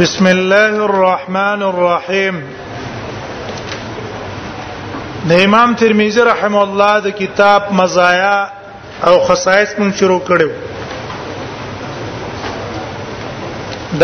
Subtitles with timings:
[0.00, 2.38] بسم الله الرحمن الرحیم
[5.28, 8.38] د امام ترمذی رحم الله د کتاب مزایا
[9.08, 10.50] او خصائص مون شروع کړو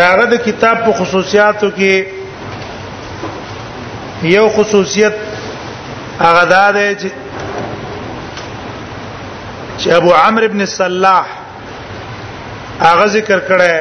[0.00, 1.94] داغه د کتاب په خصوصیاتو کې
[4.36, 5.14] یو خصوصیت
[6.26, 6.84] هغه دا ده
[9.78, 11.26] چې ابو عمرو ابن صلاح
[12.80, 13.72] هغه ذکر کړه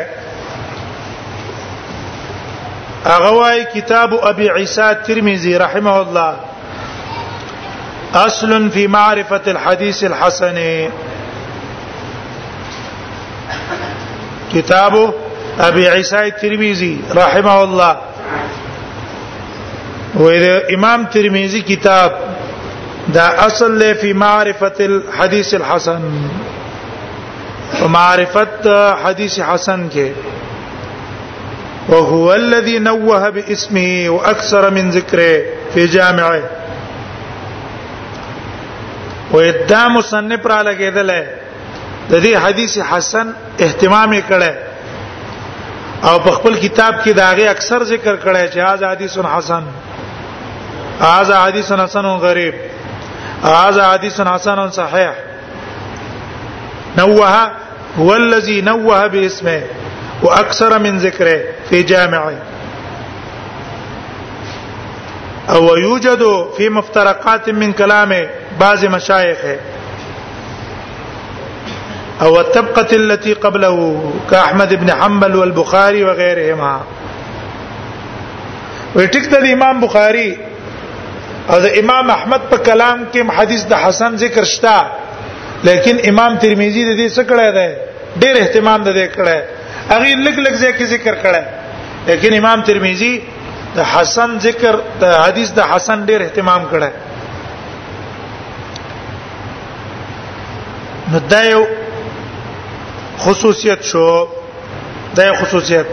[3.06, 6.36] هغه وايي کتاب ابي عيسى ترمذي رحمه الله
[8.16, 10.88] اصل في معرفه الحديث الحسن
[14.54, 15.14] كتاب
[15.60, 17.98] ابي عيسى الترمذي رحمه الله
[20.16, 22.12] وإذا امام ترمذي كتاب
[23.08, 26.00] دا اصل له في معرفه الحديث الحسن
[27.82, 28.68] معرفت
[29.04, 30.31] حدیث حسن کې
[31.92, 35.42] وهو الذي نوه باسمه واكثر من ذكره
[35.74, 36.44] في جامعه
[39.34, 41.12] وإدا مصنف را لګیدل
[42.10, 43.28] د دې حدیث حسن
[43.62, 44.52] اهتمام کړي
[46.04, 49.64] او په خپل کتاب کې داغه اکثر ذکر کړي چې هاذا حدیث حسن
[51.02, 52.54] هاذا حدیث حسن غریب
[53.44, 55.12] هاذا حدیث حسن صحیح
[56.98, 57.38] نوه
[57.98, 59.64] هو الذي نوه باسمه
[60.24, 61.40] واكثر من ذكره
[61.72, 62.34] في جامعه
[65.50, 66.24] او يوجد
[66.58, 68.28] في مفترقات من كلام
[68.60, 69.56] بعض مشايخه
[72.22, 76.80] او الطبقه التي قبله كاحمد بن حنبل والبخاري وغيرهما
[78.96, 80.38] وټیک د امام بخاري
[81.50, 84.76] او د امام احمد په کلام کې حدیث د حسن ذکر شتا
[85.70, 87.76] لیکن امام ترمذی د دې څخه کړه ده
[88.22, 89.40] ډېر اهتمام د دې کړه
[89.92, 90.54] هغه لګ لګ
[90.96, 91.44] ذکر کړه
[92.08, 93.14] لیکن امام ترمذی
[93.76, 96.90] د حسن ذکر د حدیث د حسن ډیر اهتمام کړی
[101.12, 101.64] نو دا یو
[103.24, 104.06] خصوصیت شو
[105.18, 105.86] دا یو خصوصیت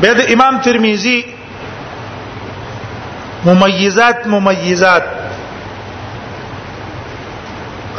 [0.00, 1.20] به د امام ترمذی
[3.44, 5.04] مميزات مميزات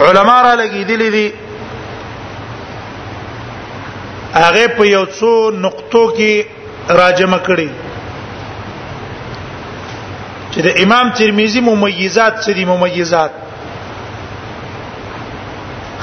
[0.06, 1.28] علما را لګیدلې دي
[4.42, 5.32] هغه په یو څو
[5.66, 6.34] نقطو کې
[7.02, 7.70] راجمه کړي
[10.54, 13.32] چې د امام ترمذی ممیزات څه دي ممیزات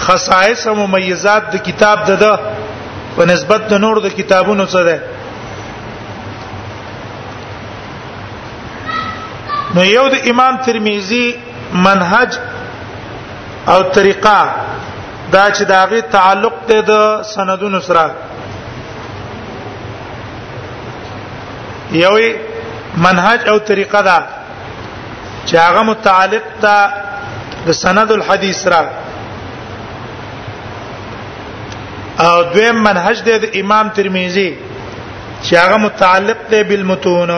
[0.05, 2.33] خصائص او ممیزات د کتاب دده
[3.17, 4.99] په نسبت د نور د کتابونو سره ده
[9.75, 11.27] نو یو د امام ترمذی
[11.87, 12.31] منهج
[13.73, 14.39] او طریقه
[15.35, 16.93] دا چې داغه تعلق ته د
[17.33, 18.05] سندونو سره
[21.93, 22.31] یوې
[23.07, 24.19] منهج او طریقه ده
[25.47, 26.77] چې هغه متعلق ده
[27.69, 28.83] د سند الحديث سره
[32.27, 34.51] او دویم منهج ده د امام ترمذی
[35.43, 37.29] چې هغه متعلق ده بالمتون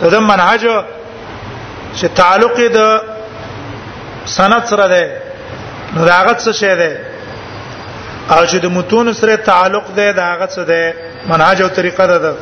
[0.00, 0.82] دا منهج
[1.98, 2.88] چې تعلق ده
[4.26, 5.22] سند سره ده
[5.96, 7.00] راغت څه شه ده
[8.30, 10.94] او چې د متون سره تعلق ده دا هغه څه ده
[11.28, 12.34] منهج او طریقه ده, ده.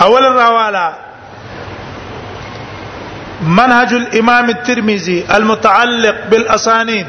[0.00, 0.92] اول الرواله
[3.40, 7.06] منهج الامام الترمذي المتعلق بالاسانيد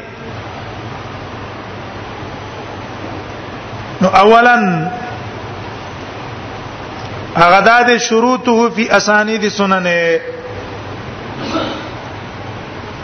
[4.02, 4.88] نو اولا
[7.36, 10.20] اغداد شروطه في اسانيد سننه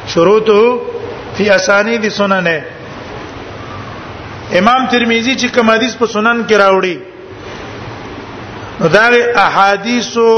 [0.08, 0.80] شروطه
[1.34, 2.64] فی اسانید سننه
[4.60, 6.96] امام ترمذی چې کوم حدیث په سنن کې راوړي
[8.80, 9.06] نو دا
[9.46, 10.30] احادیثو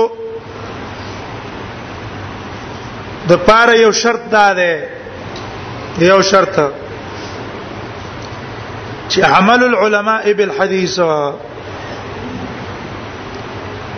[3.33, 4.73] د پاره یو شرط دا ده
[6.07, 6.55] یو شرط
[9.09, 10.97] چې عمل العلماء بالحديث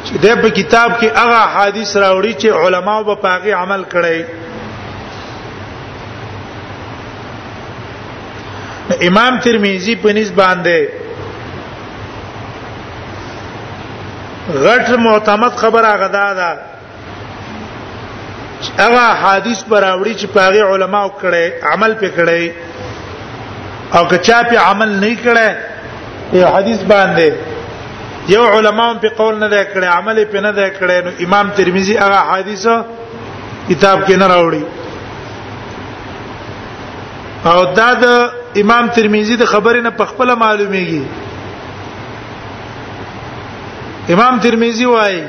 [0.04, 4.20] چې د کتاب کې هغه حدیث راوړي چې علماو په هغه عمل کړی
[9.08, 11.00] امام ترمذی په نس باندې
[14.64, 16.50] غټ معتمد خبره غدا ده
[18.80, 22.50] هغه حدیث پر اوړي چې پاغه علما وکړي عمل پې کړي
[23.98, 25.56] او که چا په عمل نه کړي
[26.40, 27.30] یو حدیث باندې
[28.34, 32.68] یو علما په قول نه کړي عمل پې نه کړي نو امام ترمذی هغه حدیث
[33.68, 34.62] کتاب کې نه راوړي
[37.44, 38.04] او دا د
[38.62, 41.04] امام ترمذی د خبرې نه په خپل معلومیږي
[44.16, 45.22] امام ترمذی وايي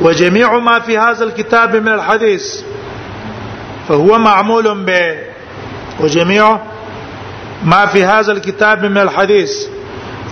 [0.00, 2.46] وجميع ما في هذا الكتاب من الحديث
[3.88, 5.16] فهو معمول به
[6.00, 6.58] وجميع
[7.64, 9.52] ما في هذا الكتاب من الحديث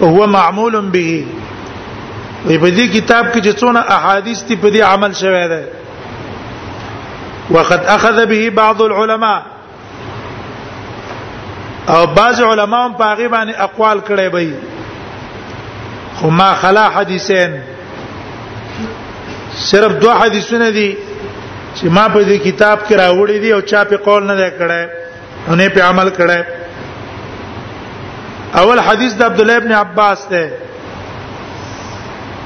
[0.00, 1.26] فهو معمول به
[2.46, 5.62] وی په دې کتاب کې چې څونه احادیث دي په دې عمل شوی دی
[7.54, 9.51] وقد اخذ به بعض العلماء
[11.88, 14.52] او بعض علما هم په هغه باندې اقوال کړي وي
[16.16, 17.54] خو ما خلا حدیثین
[19.70, 20.90] صرف دوه حدیثونه دي
[21.76, 24.82] چې ما په دې کتاب کې راوړي دي او چا په قول نه کړه
[25.56, 26.38] نه په عمل کړه
[28.62, 30.50] اول حدیث د عبد الله ابن عباس ده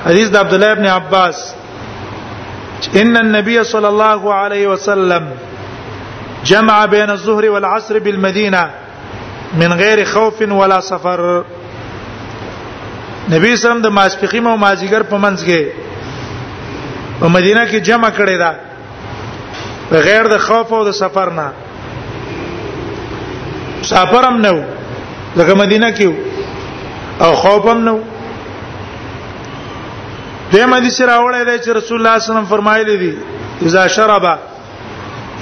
[0.06, 1.54] حدیث د عبد الله ابن عباس
[3.00, 5.22] ان النبي صلى الله عليه وسلم
[6.44, 8.70] جمع بين الظهر والعصر بالمدينه
[9.56, 11.20] من غیر خوف ولا سفر
[13.32, 18.52] نبی سم د ماسپخیم او مازیګر په منځ کې په مدینه کې جمع کړي دا
[19.90, 21.48] بغیر د خوف او د سفر نه
[23.92, 24.54] سفر هم نو
[25.36, 26.12] لکه مدینه کې
[27.26, 27.96] او خوف هم نو
[30.52, 33.16] دیم حدیث راوړی دی چې رسول الله صلی الله علیه وسلم فرمایلی دی
[33.68, 34.26] اذا شرب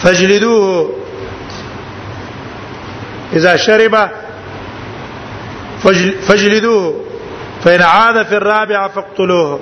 [0.03, 1.04] فجلدوه
[3.39, 3.95] اذا شرب
[6.29, 6.85] فجلدوه
[7.65, 9.61] فإن عاد في الرابعه فاقتلوه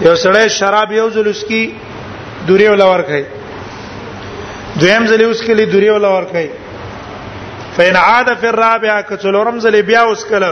[0.00, 1.74] یو سړی شراب یو ځل اسکی
[2.48, 3.24] دوری ولا ورکای
[4.80, 6.50] دویم ځل اسکلی دوری ولا ورکای
[7.76, 10.44] فإن عاد في الرابعه کڅلورم ځل بیا اسکل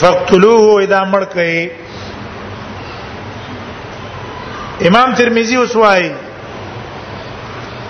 [0.00, 1.68] فاقتلوه اذا مړکای
[4.88, 6.10] امام ترمذی اوس وایي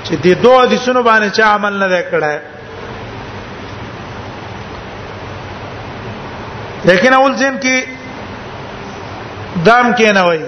[0.04, 2.36] چې د دوه حدیثونو باندې چا عمل نه کړای
[6.86, 7.76] لیکن اول ځین کې
[9.66, 10.40] دام کې نه وای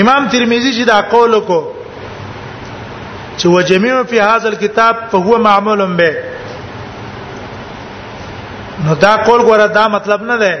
[0.00, 1.58] امام ترمذی چې دا قول کو
[3.38, 6.10] چې وجميع فی هذا الكتاب فهو معمول به
[8.86, 10.56] نو دا قول غره دا مطلب نه ده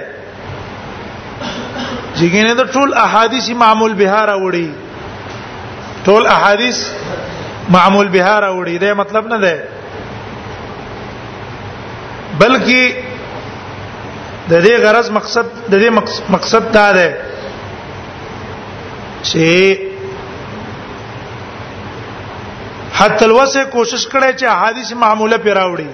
[2.16, 4.68] جګینه د ټول احادیث معمول به را وړي
[6.06, 6.78] ټول احادیث
[7.78, 9.56] معمول به را وړي دا مطلب نه ده
[12.44, 12.80] بلکې
[14.48, 15.90] د دې غرض مقصد د دې
[16.36, 17.08] مقصد دا ده
[19.28, 19.46] چې
[22.98, 25.88] حتی الوسه کوشش کړي چې حدیث معموله پیراوړي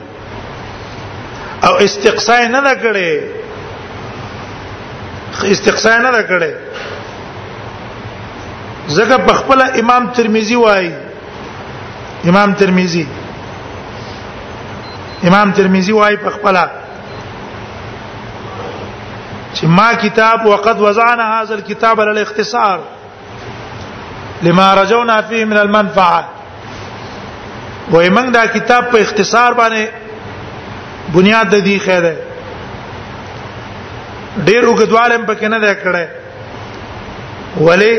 [1.67, 3.11] او استقصاء نه نه کړي
[5.57, 6.53] استقصاء نه نه کړي
[8.99, 10.91] زګه بخپل امام ترمذی وای
[12.33, 13.07] امام ترمذی
[15.29, 16.69] امام ترمذی وای په خپله
[19.61, 22.81] چې ما کتاب وقد وضعنا هذا الكتاب على الاختصار
[24.43, 26.29] لما رجونا فيه من المنفعه
[27.91, 32.17] وای موږ دا کتاب په اختصار باندې بنیاد د دې خیره
[34.49, 37.93] ډیر وګدواله په کې نه ده کړه ولی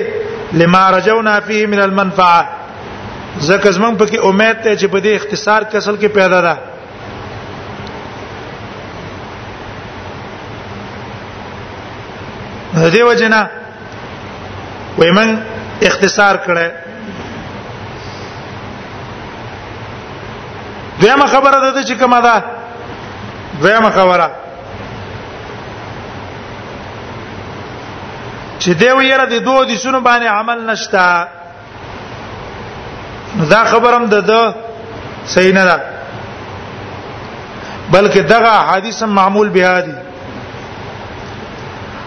[0.63, 2.47] لما رجونا فيه من المنفعه
[3.39, 6.57] زکه زمون په کې امید ته چې په دې اختصار کسل کې پیدا ده
[12.89, 13.49] دې وجنه
[14.97, 15.41] وای من
[15.81, 16.71] اختصار کړه
[21.01, 22.43] دیمه خبره ده چې کومه ده
[23.61, 24.31] دیمه خبره
[28.59, 31.27] چې دی ویره د دوه د شنو باندې عمل نشتا
[33.49, 34.53] دا خبرم ده ده
[35.25, 35.81] صحیح نه ده
[37.93, 39.93] بلکې دغه حدیث معمول به هادي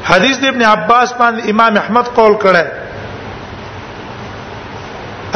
[0.09, 2.65] حدیث د ابن عباس باندې امام احمد قول کړه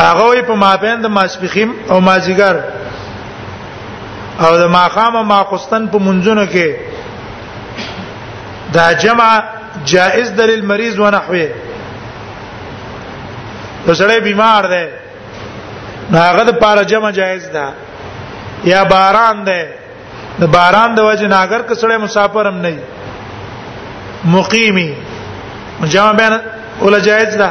[0.01, 2.57] هغه په مابین د ماسپخیم او مازیګر
[4.47, 6.67] او د ماقام او ماخستن په منځونو کې
[8.73, 9.31] دا جمع
[9.93, 11.47] جائز د للمریض و نحوه
[13.87, 14.85] نو سړی بیمار دی
[16.11, 17.67] نو هغه د پاره جمع جائز ده
[18.75, 19.63] یا باران دی
[20.41, 22.77] د باران د وجه ناګر کسړی مسافر هم نه
[24.25, 24.93] مقیمی
[25.91, 26.33] جمع بین
[26.81, 27.51] اول جائز ده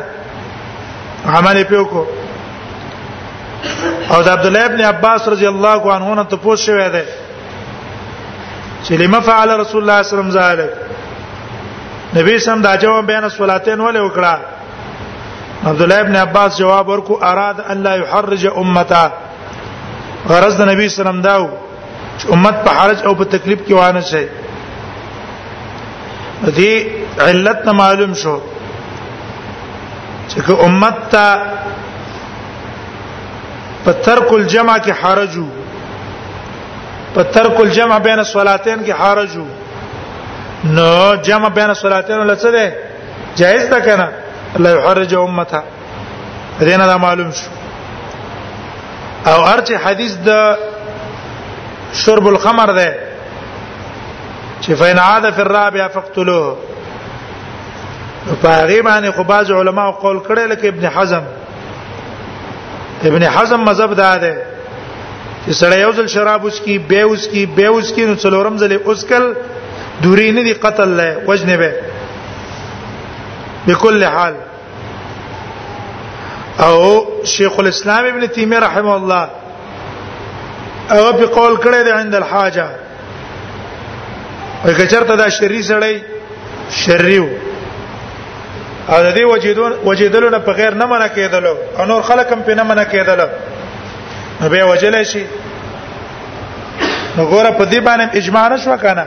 [1.35, 2.05] عمل پیو کو
[4.09, 7.05] او د عبد الله ابن عباس رضی الله عنه نه ته پوښ شوې ده
[8.83, 10.85] چې لما فعل رسول الله صلی الله علیه وسلم
[12.19, 17.59] نبی سم دا جواب بیان صلاتین ولې وکړه عبد الله ابن عباس جواب ورکو اراد
[17.71, 19.11] ان لا يحرج امته
[20.29, 21.47] غرض د نبی سلام داو
[22.19, 24.25] چې امت په حرج او په تکلیف کې وانه شي
[26.45, 26.75] دې
[27.19, 28.37] علت معلوم شو
[30.29, 31.41] چې امت ته
[33.85, 35.45] په ترک الجمع کې حرجو
[37.13, 39.45] په ترک الجمع بین الصلاتین کې حرجو
[40.63, 42.75] نو جمع بین الصلاتین ولا څه ده
[43.35, 44.07] جائز ده کنه
[44.57, 45.63] الله يحرج امته
[46.59, 47.47] دینه دا معلوم شو
[49.31, 50.57] او ارچ حدیث د
[52.05, 53.06] شرب الخمر ده
[54.59, 56.57] چې فین عاد فی الرابع فقتلوه
[58.43, 61.23] په هغه معنی خو باز علما قول کړي لکه ابن حزم
[63.11, 64.33] ابن حزم مذهب دا ده
[65.47, 68.59] چې سړی یو ځل شراب اوس کی به اوس کی به اوس کی نو څلورم
[68.63, 69.29] ځل اوسکل
[70.03, 71.71] دوری نه دی قتل لای وجنه به
[73.67, 74.33] بكل حال
[76.65, 76.77] او
[77.35, 79.25] شیخ الاسلام ابن تیمیه رحمه الله
[80.91, 82.67] او په قول کړي ده عند الحاجه
[84.65, 86.01] او کچرته دا شری سړی
[86.81, 87.25] شریو
[88.87, 92.53] او د دې وجیدون وجیدلونه په غیر نه منع کېدلو او نور خلک هم په
[92.55, 93.27] نه منع کېدل
[94.41, 95.25] نو به وجل شي
[97.17, 99.05] نو ګوره په دې باندې اجماع نشو کنه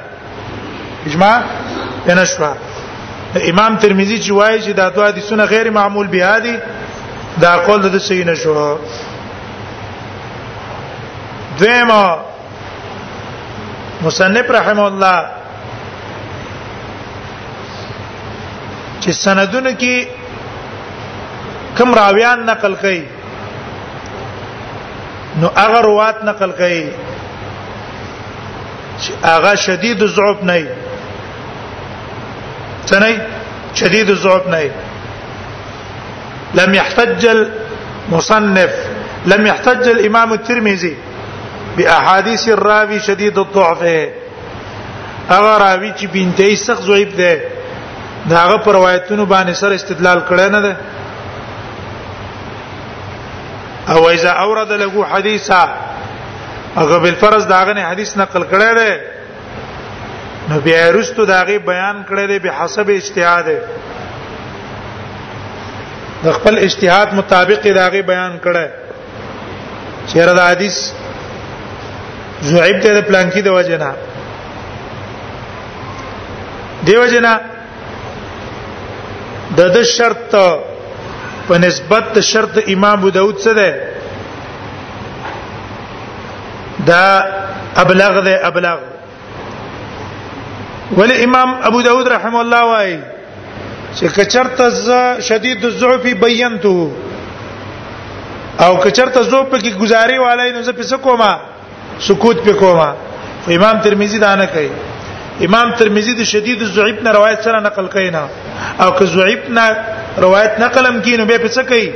[1.07, 1.37] اجماع
[2.07, 2.55] نشو
[3.41, 6.59] امام ترمذی چې وایي چې دا دوه حدیثونه غیر معمول بها دي
[7.41, 8.79] دا قول د صحیح نشو
[11.59, 12.17] دویمه
[14.03, 15.27] مصنف رحم الله
[19.03, 19.95] چې سندونه کې
[21.77, 23.01] کم راویان نقل کړي
[25.43, 26.83] نو هغه روات نقل کړي
[29.01, 30.69] چې هغه شدید ضعف نه وي
[32.91, 33.13] ثاني
[33.81, 34.63] شديد الضعف نه
[36.61, 38.73] لم يحتج المصنف
[39.33, 40.95] لم يحتج الامام الترمذي
[41.77, 43.81] باحاديث الراوي شديد الضعف
[45.31, 47.33] هغه راوي چې بنتي سخت ضعیف ده
[48.29, 50.77] داغه پر روایتونو باندې سره استدلال کړی نه ده
[53.89, 55.63] او اذا اورد له حدیثا
[56.77, 59.01] هغه بل فرض داغه نه حدیث نقل کړی دی
[60.49, 63.45] نو بیا رستو داغه بیان کړی دی به حسب اجتهاد
[66.25, 68.69] د خپل اجتهاد مطابق داغه بیان کړی
[70.09, 70.91] چیرې دا حدیث
[72.51, 73.95] زعیب ته د پلانکی د وجنه
[76.85, 77.39] دیو جنا
[79.59, 80.33] د د شرط
[81.49, 83.69] په نسبت د شرط امام ابو داود څه ده
[86.91, 87.07] دا
[87.83, 88.79] ابلغ ده ابلغ
[90.99, 92.99] ول امام ابو داود رحم الله وايي
[93.97, 94.91] چې کچرت ز
[95.29, 96.91] شدید الضعف بینته
[98.65, 101.31] او کچرت زو په کې گزاري والای نو زه پس کومه
[102.09, 102.89] سکوت په کومه
[103.59, 104.69] امام ترمذی دا نه کوي
[105.49, 108.23] امام ترمذی د شدید الضعف نه روایت سره نقل کوي نه
[108.79, 109.77] او که زعیب نه
[110.17, 111.93] روایت نقلم کینو به پس کوي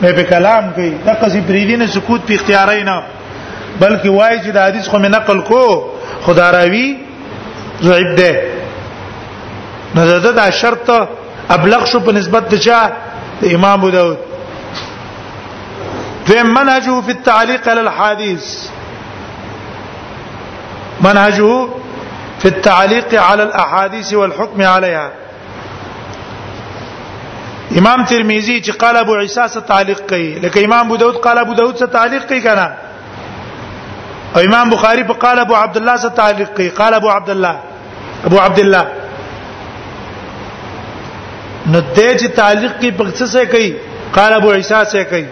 [0.00, 3.02] به په کلام کوي دا قصې بریدینه سکوت په اختیارای نه
[3.80, 5.84] بلکې وای چې دا حدیث خو مې نقل کو
[6.26, 6.96] خدا راوی
[7.80, 8.42] زعیب ده
[9.94, 10.90] نو دا د شرط
[11.50, 12.90] ابلغ شو په نسبت د چا
[13.42, 14.18] د امام ابو داود
[16.26, 18.44] فهم منهجه في التعليق على الحديث
[21.00, 21.68] منهجه
[22.38, 25.10] في التعليق على الاحاديث والحكم عليها
[27.78, 31.52] امام ترمذی چې قال ابو عیسی سره تعلق کوي لکه امام ابو داود قال ابو
[31.58, 32.66] داود سره تعلق کوي کنه
[34.36, 37.56] او امام بخاری په قال ابو عبد الله سره تعلق کوي قال ابو عبد الله
[38.30, 38.86] ابو عبد الله
[41.66, 43.70] نو دې چې تعلق کوي په څه سره کوي
[44.16, 45.24] قال ابو عیسی سره کوي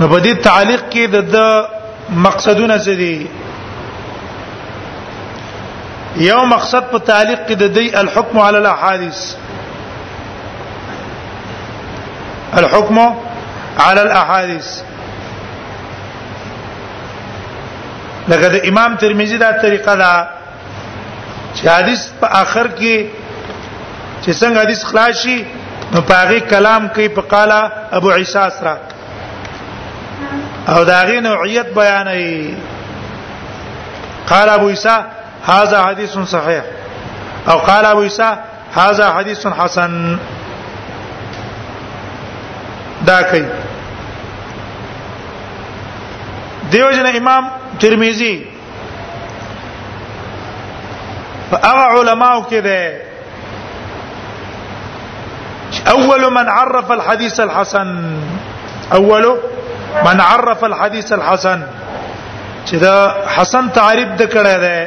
[0.00, 1.64] نو په دې تعلق کې د
[2.28, 3.26] مقصدونه څه دي
[6.30, 9.20] یو مقصد په تعلق کې د دې الحكم علی الاحاديث
[12.56, 12.98] الحكم
[13.80, 14.66] على الاحاديث
[18.28, 20.26] لکه د امام ترمذی دا طریقه دا
[21.54, 23.06] چې حدیث په اخر کې
[24.22, 25.36] چې څنګه حدیث خلاص شي
[25.92, 27.60] نو پاره کلام کوي په قالا
[28.00, 28.76] ابو عیسی اسرا
[30.68, 32.54] او دا غي نوعیت بیانوي
[34.28, 34.96] قال ابو عیسی
[35.48, 36.62] هذا حديث صحيح
[37.48, 38.36] او قال ابو عيسى
[38.76, 40.18] هذا حديث حسن
[43.08, 43.42] دا کوي
[46.72, 47.44] دیو جن امام
[47.80, 48.36] ترمذی
[51.50, 52.80] په هغه علماو کې ده
[55.92, 57.88] اول من عرف الحديث الحسن
[59.00, 59.24] اول
[60.08, 61.58] من عرف الحديث الحسن
[62.66, 62.96] چې دا
[63.36, 64.78] حسن تعریف د کړه ده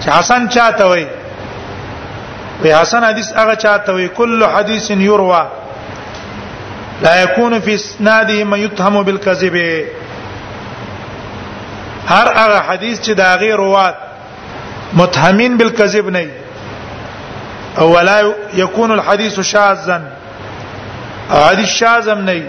[0.00, 1.06] چې حسن چاته وایي
[2.62, 5.44] په حسن حدیث هغه چاته وي کل حدیث یروى
[7.02, 9.56] لا يكون في اسناده من يتهم بالكذب
[12.08, 13.94] هر هغه حدیث چې دا غیر روات
[14.92, 16.26] متهمین بالكذب نه
[17.78, 18.22] او ولا
[18.54, 20.00] يكون الحديث شاذا
[21.32, 22.42] حدیث شاذ نه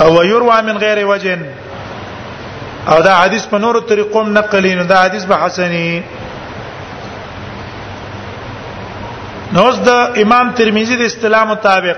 [0.00, 1.38] او يروى من غير وجه
[2.88, 6.02] او دا حدیث په نورو طریقو نقلین دا حدیث به حسنی
[9.56, 9.90] نو د
[10.22, 11.96] امام ترمذی د اصطلاح مطابق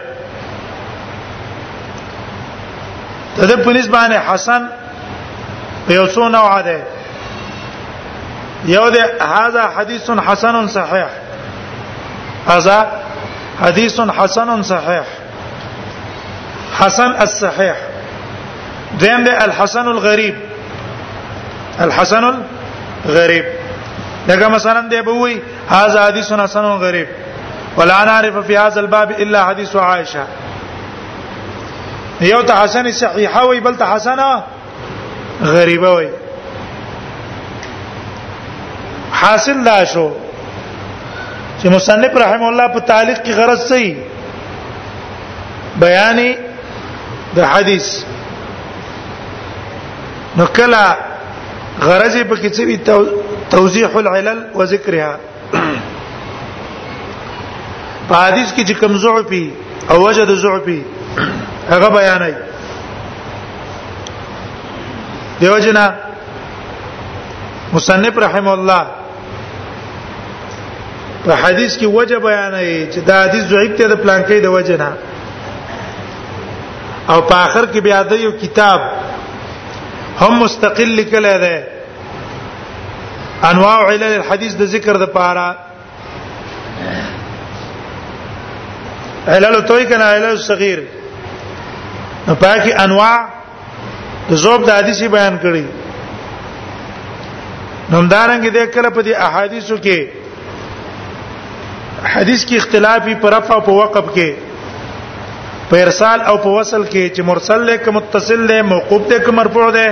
[3.36, 4.62] د دې په نسبت حسن
[5.96, 6.76] یو څو نو عاده
[8.76, 8.98] یو د
[9.34, 11.08] هاذا حدیث حسن صحیح
[12.52, 12.78] هاذا
[13.62, 15.04] حدیث حسن صحیح
[16.80, 17.76] حسن الصحيح
[19.02, 20.34] دیم ده الحسن الغريب
[21.86, 22.24] الحسن
[23.06, 23.44] الغريب
[24.28, 27.06] لکه مثلا دی به وی هاذا حدیث حسن غریب
[27.78, 30.24] ولا نعرف في هذا الباب الا حديث عائشه
[32.20, 34.42] یو ته حسن صحیحه وی بل ته حسنه
[35.44, 36.08] غریبه وی
[39.20, 40.10] حاصل دا شو
[41.62, 43.96] چې مصنف رحم الله په تعلیق کې غرض سي
[45.80, 46.18] بیان
[47.36, 47.88] د حدیث
[50.36, 50.96] نو کله
[51.82, 55.16] غرض په کې څه توضیح العلل وذکرها
[58.08, 59.44] په حدیث کې چې کوم ضعفي
[59.90, 60.78] او وجه د ضعفي
[61.70, 62.34] هغه بیانای
[65.40, 65.84] دیو جنا
[67.72, 68.86] مصنف رحم الله
[71.26, 74.76] په حدیث کې وجه بیانای چې دا حدیث ضعیف ته د پلان کې د وجه
[74.76, 74.90] نه
[77.08, 78.80] او په اخر کې بیا د یو کتاب
[80.20, 81.56] هم مستقل لیکل دی
[83.48, 85.48] انواع علل الحديث د ذکر د پاره
[89.34, 90.78] علل توي کنه علل صغیر
[92.28, 93.16] نو پاکي انواع
[94.30, 95.64] د زوب د حدیثي بیان کړي
[97.92, 99.98] نو دارنګ دې کله په دې احادیثو کې
[102.14, 104.30] حدیث کې اختلافي پر رفع او په وقف کې
[105.70, 109.34] په ارسال او په وصل کې چې مرسل له کوم متصل له موقوف ته کوم
[109.40, 109.86] مرفوع ده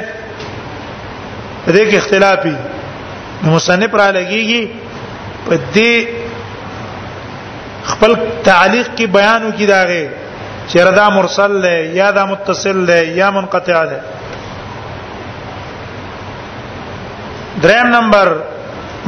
[1.66, 2.54] دې کې اختلافي
[3.56, 4.62] مصنف را لګيږي
[5.48, 5.94] په دې
[7.90, 8.12] خپل
[8.44, 10.04] تعلیق کې بیانو کې داغه
[10.68, 14.00] چې ردا مرسل ده یا دا متصل ده یا منقطع ده
[17.64, 18.28] دریم نمبر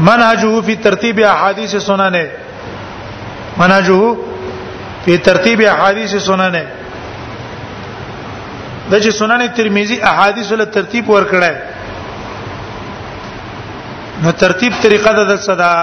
[0.08, 2.26] منهجه فی ترتیب احادیث سننه
[3.62, 4.02] منهجه
[5.06, 6.64] فی ترتیب احادیث سننه
[8.90, 11.56] د چې سنن ترمذی احادیث له ترتیب ورکړای
[14.22, 15.74] نو ترتیب طریقه د صدا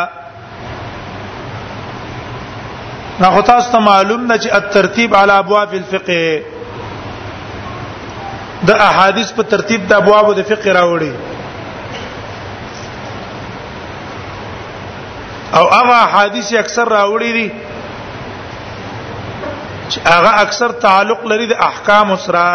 [3.21, 6.23] نو خو تاسو ته معلوم ده چې الترتیب علی ابواب الفقه
[8.69, 11.12] د احادیث په ترتیب د ابواب د فقه راوړي
[15.60, 17.47] او هغه احادیث اکثر راوړي دي
[19.89, 22.47] چې هغه اکثر تعلق لري د احکام سره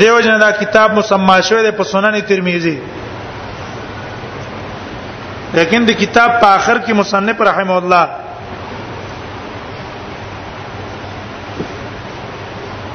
[0.00, 2.76] دیو جن دا کتاب مسما شوی د په سنن ترمذی
[5.54, 8.04] لیکن د کتاب په آخر کې مصنف رحم الله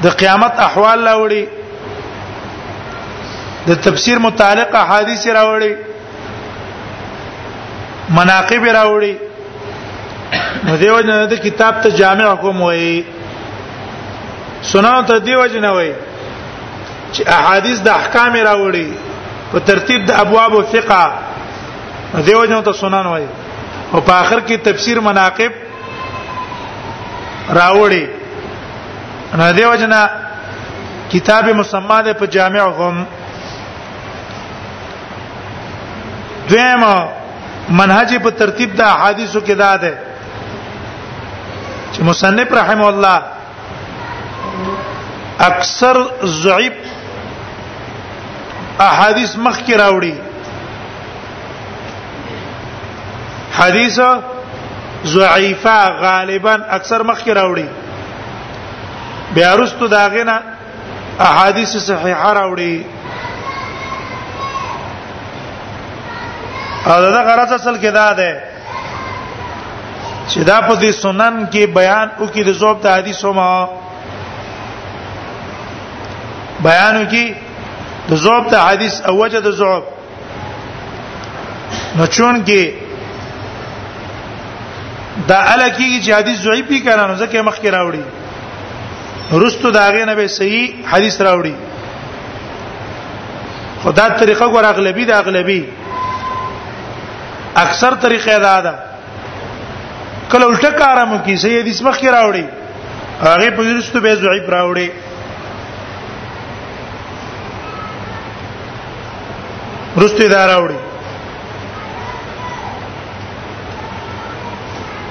[0.04, 1.44] د قیامت احوال راوړي
[3.68, 5.72] د تفسیر متعلق احادیث راوړي
[8.22, 9.14] مناقب راوړي
[10.68, 13.00] نو دیو جن د کتاب ته جامع حکم وایي
[14.72, 15.94] سنن ته دیو جن وایي
[17.14, 18.90] چې احادیث د احکام راوړي
[19.52, 21.06] په ترتیب د ابواب فقہ
[22.22, 23.24] دیو جن ته سنن وای
[23.92, 25.52] او په اخر کې تفسیر مناقب
[27.58, 28.06] راوړي
[29.38, 30.06] نو دیو جنا
[31.12, 33.04] کتاب مسما ده په جامع غم
[36.50, 36.84] دویم
[37.70, 39.98] منهج په ترتیب د احادیثو کې دا ده
[41.94, 43.22] چې مصنف رحم الله
[45.48, 46.74] اکثر ضعیف
[48.84, 50.14] احادیث مخ کې راوړي
[53.58, 54.00] حدیث
[55.16, 57.68] ضعیفه غالبا اکثر مخکې راوړي
[59.36, 60.40] بیا رستو داغه نه
[61.20, 62.76] احادیث صحیحه راوړي
[66.86, 68.42] او دا غرض اصل کې دا ده
[70.30, 73.50] چې دا په دې سنن کې بیان او کې د زوب ته حدیثو ما
[76.68, 77.34] بیان کې
[78.10, 79.84] د زوب ته حدیث او وجه د زوب
[81.98, 82.83] نو چون کې
[85.28, 88.04] دا الکیږي چې حدیث ضعیف وي کنه نو ځکه مخکې راوړي
[89.44, 91.54] رستو داغه نه به صحیح حدیث راوړي
[93.84, 95.62] خدا طریقه ګور اغلبی دا اغلبی
[97.64, 98.74] اکثر طریقه دا ده
[100.32, 102.46] کله الټه کارم کی صحیح حدیث مخکې راوړي
[103.26, 104.90] هغه په رستو به ضعیف راوړي
[109.98, 110.92] رستو دا راوړي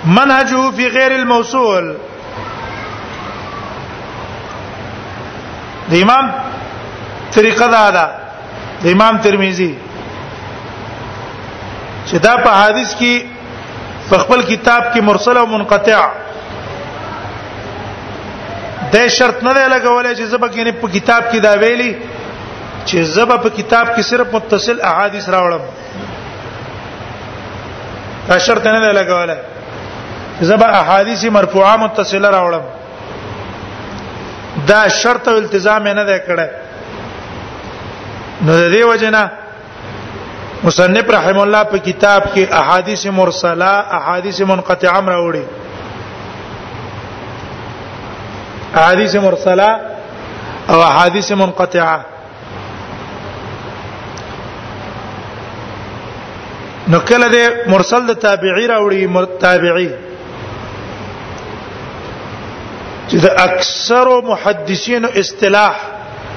[0.04, 1.94] منهجه في غير الموصول
[5.90, 6.32] د امام
[7.34, 8.10] طریقه دا ده
[8.82, 9.78] د امام ترمذی
[12.06, 13.14] چې دا په حدیث کې
[14.10, 16.08] په خپل کتاب کې مرسل او منقطع
[18.92, 21.92] دا شرط نه دی لګولای چې زبکه نه په کتاب کې دا ویلي
[22.86, 25.62] چې زبا په کتاب کې صرف متصل احادیث راوړم
[28.28, 29.40] دا شرط نه دی لګولای
[30.48, 32.64] زبا احادیث مرفوعه متصله راوړم
[34.68, 36.46] دا شرط او التزام نه ده کړه
[38.46, 39.30] نو دې وجنه
[40.64, 45.44] مصنف رحم الله په کتاب کې احادیث مرسله احادیث منقطعه راوړي
[48.74, 49.68] احادیث مرسله
[50.68, 52.00] او احادیث منقطعه
[56.88, 59.92] نو کله دې مرسل د تابعی راوړي تابعی
[63.12, 65.74] چې د اکثرو محدثینو اصطلاح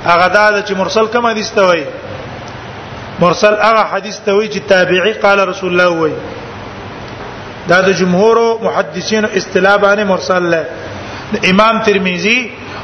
[0.08, 1.86] هغه دا چې مرسل کوم حدیث ته وایي
[3.20, 6.16] مرسل هغه حدیث ته وایي چې تابعی قال رسول الله وایي
[7.70, 12.40] دا د جمهور محدثینو اصطلاح باندې مرسل ده امام ترمذی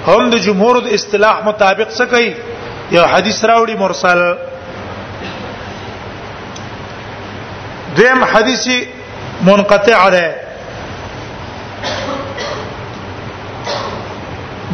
[0.08, 2.32] هم د جمهور د اصطلاح مطابق څه کوي
[2.98, 4.22] یو حدیث راوړي مرسل
[8.00, 8.64] دیم حدیث
[9.50, 10.26] منقطع ده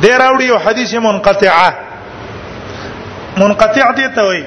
[0.01, 1.69] د راوړي یو حدیث منقطعه
[3.43, 4.43] منقطع دی ته وایي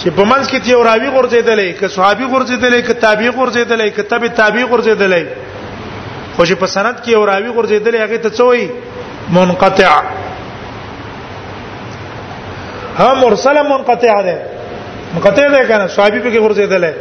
[0.00, 4.28] چې په منځ کې یو راوی غورځیدلې ک صحابي غورځیدلې ک تابعي غورځیدلې ک تبع
[4.40, 5.24] تابعي غورځیدلې
[6.36, 8.66] خو چې په سند کې یو راوی غورځیدلې هغه ته څه وایي
[9.38, 9.92] منقطع
[13.00, 14.36] هم مرسل منقطع ده
[15.14, 16.92] منقطع ده کنه صحابي به غورځیدلې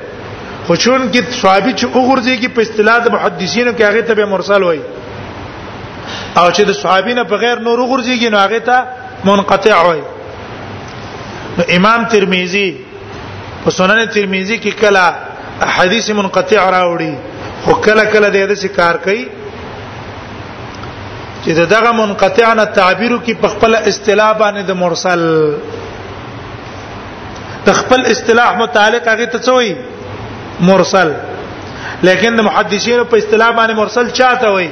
[0.68, 4.26] خو چون کې صحابي چې وګورځي کې په اصطلاح د محدثینو کې هغه ته به
[4.38, 4.82] مرسل وایي
[6.40, 8.78] او چې د صحابین په غیر نور غورځيږي نو هغه ته
[9.30, 10.02] منقطع وي
[11.58, 12.70] نو امام ترمذی
[13.64, 15.06] په سنن ترمذی کې کله
[15.78, 17.14] حدیث منقطع راوړي
[17.64, 19.26] خو کله کله د دې کار کوي
[21.44, 25.22] چې دغه منقطع نه تعبیر کی په خپل اصطلاح باندې د مرسل
[27.66, 29.70] تخپل اصطلاح متعلق هغه ته څوی
[30.72, 31.10] مرسل
[32.08, 34.70] لیکن محدثین په اصطلاح باندې مرسل چاته وایي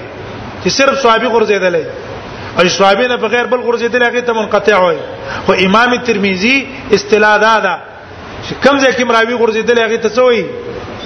[0.64, 1.84] چې صرف صحابي غرزیدلې
[2.60, 4.98] او صحابي نه بغیر بل غرزیدلې هغه ته منقطع وای
[5.46, 6.56] خو امام ترمذی
[6.98, 7.76] استلا دادا
[8.44, 10.44] چې کوم ځای کې راوی غرزیدلې هغه ته سوې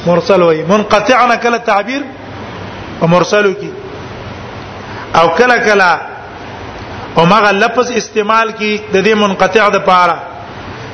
[0.07, 2.01] مرسل وای منقطع نه کله تعبیر
[3.01, 3.71] او مرسل کی
[5.21, 5.99] او کله کله
[7.17, 10.19] او مغه لفظ استعمال کی د دې منقطع د پاره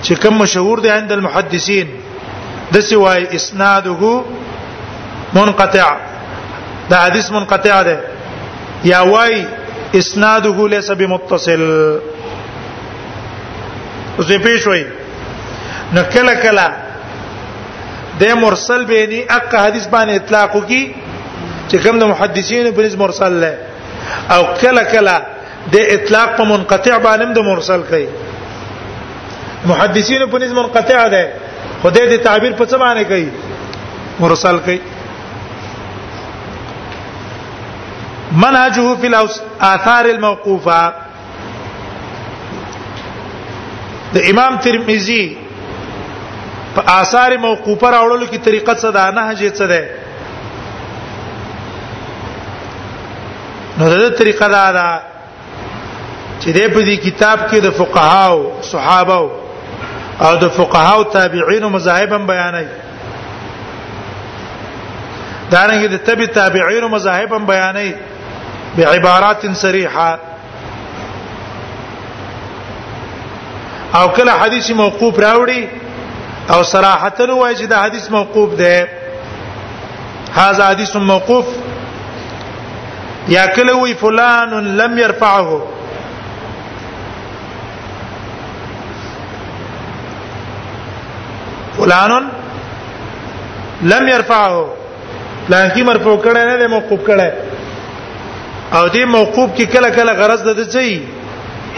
[0.03, 1.87] چې کوم مشهور دی عند المحدثین
[2.75, 4.13] د سوای اسناده
[5.33, 5.89] منقطع
[6.91, 7.99] دا حدیث منقطع ده
[8.83, 9.45] یا وای
[9.93, 11.61] اسناده ليس بمتصل
[14.27, 14.85] زه پیش وای
[15.93, 16.67] نو کله کله
[18.19, 20.91] د مرسل به ني اق حدیث باندې اطلاق کی
[21.69, 23.57] چې کوم د محدثین په نسبت مرسل له
[24.35, 25.15] او کله کله
[25.71, 28.07] د اطلاق په منقطع باندې د مرسل کوي
[29.65, 31.29] محدثین په نسبت منقطع ده
[31.83, 33.29] خدای د تعبیر په څه باندې کوي
[34.19, 34.79] مرسل کوي
[38.31, 40.91] منهجه في الاثار الموقوفه
[44.13, 45.25] د امام ترمذی
[46.75, 49.89] په آثار موقوفه راوړلو کې طریقه څه ده نهج څه ده
[53.79, 54.87] نو دا طریقه دا ده
[56.39, 59.31] چې د دې کتاب کې د فقهاو صحابه
[60.25, 62.65] او د فقهاو تابعین او مذاهب بیانای
[65.51, 67.93] دارنګه د تبع تابعین او مذاهب بیانای
[68.77, 70.19] بعبارات صریحه
[73.93, 75.63] او کله حدیث موقوف راوړي
[76.53, 78.87] او صراحتن وایي چې دا حدیث موقوف ده
[80.35, 81.45] هاذا حدیث موقوف
[83.27, 85.61] یا کله وی فلان لم يرفعه
[91.77, 92.27] فلان
[93.81, 94.65] لم يرفعه
[95.49, 97.48] لکه مرفوع کړه نه موقوف کړه
[98.77, 100.93] او دې موقوف کې کله کله غرض د دځي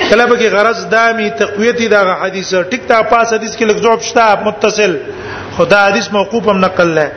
[0.10, 4.36] کله به کې غرض دامي تقویتی دا حدیث ټیک تا پاس حدیث کې لګځوب شته
[4.46, 4.98] متصل
[5.58, 7.08] خدا حدیث موقوف هم نقل لای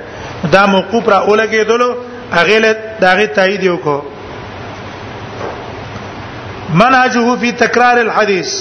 [0.54, 1.94] دا موقوف را اولګې دلو
[2.38, 4.00] هغه له داغه تایید وکړو
[6.80, 8.56] منهجه فی تکرار الحدیث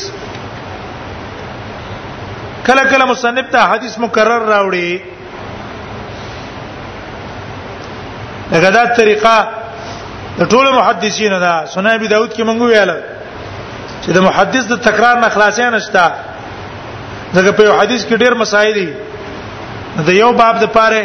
[2.68, 5.00] کله کله مصنف ته حدیث مکرر راوړي
[8.54, 9.62] دغه دا طریقه
[10.40, 12.92] د ټولو محدثینو دا سنن ابي داود کې مونږ ویل
[14.04, 16.06] چې د محدث د تکرار نه خلاصې نشتا
[17.36, 18.90] دغه په حدیث کې ډېر مسایل دي
[20.08, 21.04] د یو باب د پاره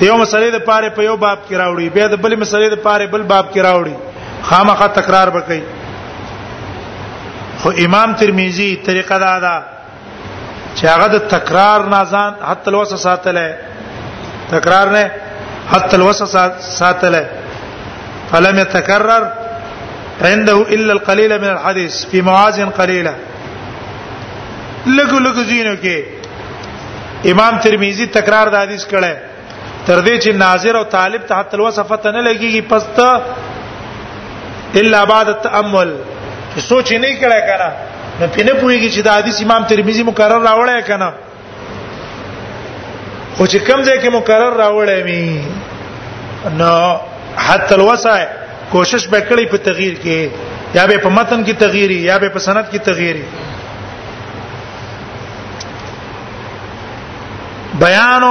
[0.00, 3.06] یو مسلې د پاره په یو باب کې راوړي بیا د بلې مسلې د پاره
[3.12, 3.94] بل باب کې راوړي
[4.48, 5.60] خامخا تکرار وکړي
[7.62, 9.54] خو امام ترمذی طریقه دا ده
[10.76, 13.48] چې هغه د تکرار نازان حتی الوسه ساتله
[14.56, 15.04] تکرار نه
[15.72, 16.26] حتی الوسه
[16.72, 17.24] ساتله
[18.32, 19.32] فلم يتكرر
[20.22, 23.14] عنده الا القليل من الحديث في موازن قليله
[24.86, 25.98] لګو لګو زینو کې
[27.30, 29.16] امام ترمذی تکرار د حدیث کړه
[29.86, 33.22] تر دې چې ناظر او طالب ته تل وصفه نه لګيږي پس ته
[34.82, 35.94] الا بعد التامل
[36.56, 37.70] سوچ نه کړه کنه
[38.20, 41.10] نو پینه پويږي چې د حدیث امام ترمذی مکرر راوړی کنه
[43.36, 45.44] خو چې کم ځای کې مکرر راوړی می
[46.60, 46.76] نو
[47.36, 48.16] حتی الوسع
[48.72, 52.68] کوشش وکړي په تغییر کې یا به په متن کې تغییر یا به په سند
[52.72, 53.16] کې تغییر
[57.84, 58.22] بیان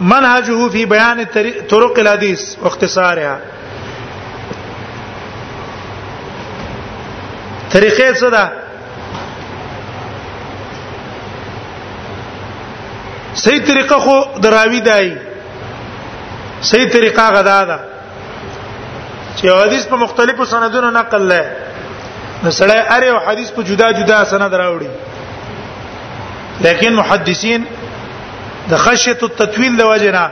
[0.00, 1.22] منهجه فی بیان
[1.68, 3.36] طرق الحديث واختصارها
[7.72, 8.52] طریقې څه ده
[13.40, 15.14] صحیح طریقه خو دراوی دی
[16.70, 17.89] صحیح طریقه غدا ده
[19.36, 21.44] چې حدیث په مختلفو سندونو نقل لای
[22.42, 24.90] نو سړی اره او حدیث په جدا جدا سند راوړي
[26.66, 27.60] لیکن محدثین
[28.70, 30.24] د خشیه التطویل د وجنا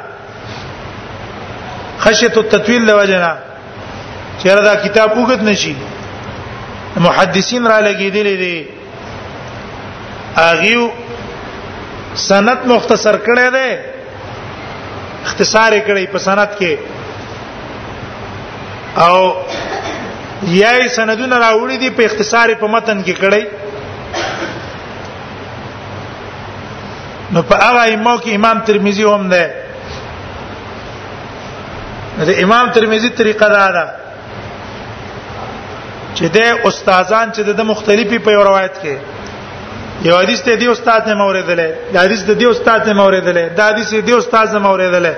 [2.01, 3.33] خشیه التطویل د وجنا
[4.43, 5.75] چیرې دا کتاب وګت نشي
[7.09, 8.59] محدثین را لګیدلې دي
[10.47, 10.85] اغیو
[12.29, 13.71] سند مختصر کړي دي
[15.25, 16.75] اختصار کړي په سند کې
[19.07, 19.17] او
[20.63, 23.45] یای سندونه راوړي دي په اختصار په متن کې کړی
[27.33, 29.45] نو په هغه ایمو کې امام ترمذی هم ده
[32.29, 33.85] د امام ترمذی طریقه دا ده
[36.17, 38.95] چې د استادان چې د مختلفي په روایت کې
[40.07, 43.65] یو حدیث ته دی استاد نه موریدلې دا حدیث ته دی استاد نه موریدلې دا
[43.71, 45.15] حدیث دی استاد نه موریدلې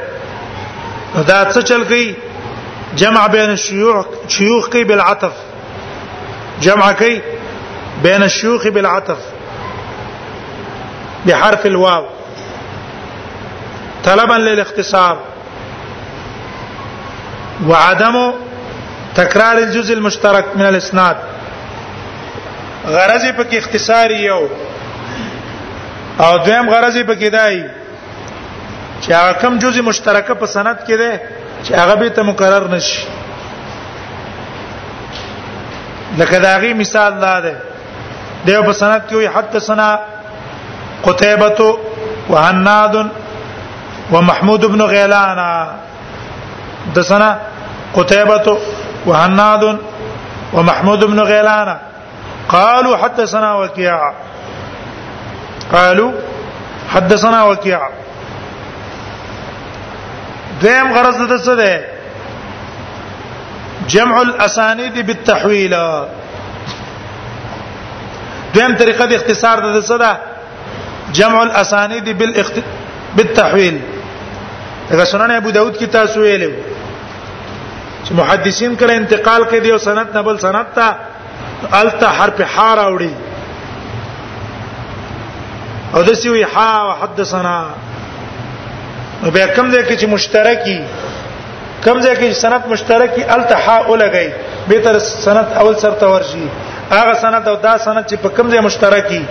[1.30, 2.08] دا څه چل گئی
[2.96, 5.42] جمع بین الشيوخ شيوخ کی بالعطف
[6.60, 7.18] جمع کی
[8.02, 9.28] بین الشيوخ بالعطف
[11.26, 12.06] بحرف الواو
[14.04, 15.16] طلبا للاختصار
[17.68, 18.14] وعدم
[19.14, 21.16] تکرار الجزء المشترك من الاسناد
[22.86, 24.38] غرض په کې اختصار یو
[26.24, 27.64] او دویم غرض په کې دای
[29.02, 31.20] چې هغه کم جزء مشترکه په سند کې ده
[31.66, 33.00] چې هغه به ته مقرر نشي
[36.18, 37.56] لکه داغي مثال دا ده
[38.46, 40.00] دیو په سند کې وي حدثنا
[41.04, 41.78] قتيبه
[42.30, 42.96] وهناد
[44.12, 45.40] ومحمود بن غيلان
[46.94, 47.38] د سنه
[47.94, 48.58] قتيبه
[49.06, 49.78] وهناد
[50.52, 51.76] ومحمود بن غيلان
[52.48, 54.12] قالوا حدثنا وكيع
[55.72, 56.12] قالوا
[56.94, 57.80] حدثنا وكيع
[60.64, 61.72] دیم غرض د څه ده
[63.92, 65.74] جمع الاسانید بالتحویل
[68.54, 70.12] دیم طریقه د اختصار د څه ده
[71.20, 72.54] جمع الاسانید بالاخت...
[73.16, 73.76] بالتحویل
[74.90, 76.50] دا سنن ابو داود کی تاسو ویلو
[78.04, 80.86] چې محدثین کله انتقال کوي یو سند نه بل سند ته
[81.80, 83.10] الته حرف حار اوړي
[85.94, 87.56] او دسی وی ها وحدثنا
[89.22, 90.78] نو به کم ځای کې چې مشترکی
[91.84, 94.28] کم ځای کې سند مشترکی التحا ولګي
[94.68, 96.46] به تر سند اول سره ورشي
[96.92, 99.22] هغه سند او دا سند چې په کم ځای مشترکی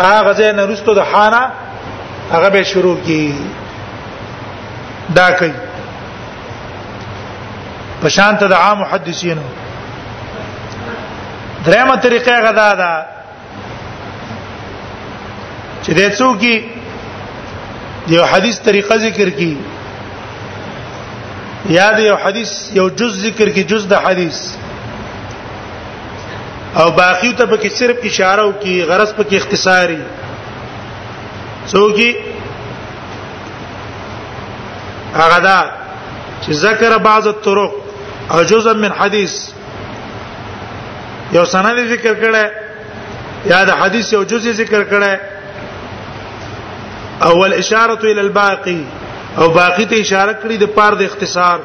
[0.00, 1.42] هغه ځای نه رستو د حانا
[2.34, 3.24] هغه به شروع کی
[5.18, 5.54] دا کوي
[8.02, 9.42] په شان ته د عام محدثینو
[11.66, 12.92] درېمه طریقه غدا ده
[15.84, 16.56] چې د څوکي
[18.08, 19.54] دیو حدیث طریقه ذکر کی
[21.70, 24.40] یا دیو حدیث یو جز ذکر کی جز د حدیث
[26.80, 29.98] او باقی ته به صرف اشاره او کی غرض په کې اختصاری
[31.70, 32.10] څوکي
[35.16, 35.58] هغه دا
[36.42, 37.72] چې ذکر بعض الطرق
[38.30, 39.34] او جزء من حدیث
[41.32, 42.50] یو سند ذکر کړه
[43.52, 45.12] یا د حدیث یو جزء ذکر کړه
[47.20, 48.84] اول اشاره ال الباقي
[49.38, 51.58] او باقی ته اشاره کړی د پاره د اختصار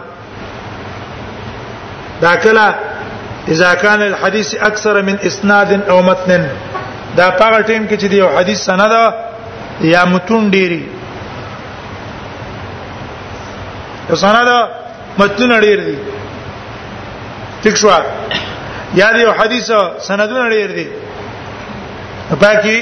[2.22, 2.76] دا کله
[3.54, 6.48] اذا كان الحديث اكثر من اسناد او متن
[7.18, 8.94] دا پاره ټیم کې چې دی یو حدیث سند
[9.82, 10.84] یا متون ډیری
[14.16, 14.48] سند
[15.18, 15.96] متن ډیر دی
[17.64, 17.90] ټیک شو
[18.96, 19.70] یا دی یو حدیث
[20.08, 20.88] سندونه ډیر دی
[22.42, 22.78] پاکي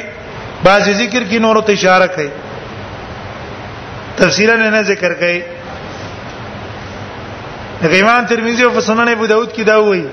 [0.64, 2.30] بعض ذکر کې نور ته اشاره کوي
[4.18, 5.40] تفصیلا نه ذکر کړي
[8.02, 10.08] امام ترمذی او سنن ابو داود کې دا وایي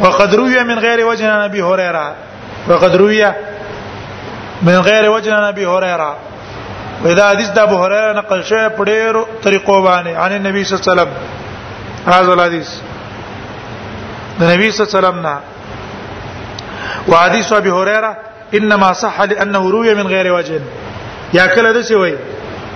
[0.00, 2.14] وقد روي من غير وجه عن ابي هريره
[2.68, 3.24] وقد روي
[4.62, 6.16] من غير وجه عن ابي هريره
[7.04, 10.82] واذا حديث د ابو هريره نقل شوی په ډیرو طریقو باندې عن النبي صلى الله
[10.82, 11.12] عليه وسلم
[12.06, 12.70] هذا الحديث
[14.40, 15.38] د نبی صلى الله عليه وسلم نه
[17.08, 18.16] وحديث ابي هريره
[18.54, 20.60] انما صح لانه روي من غير وجه
[21.32, 22.14] یا کله د څه وایي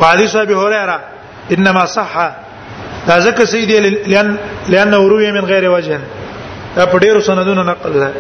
[0.00, 1.00] وحديث ابي هريره
[1.54, 2.14] انما صح
[3.08, 4.37] دا ځکه صحیح دی لئن
[4.70, 4.94] لئن
[5.34, 6.00] من غیر وجه
[6.76, 8.12] دا په سندونو نقل ده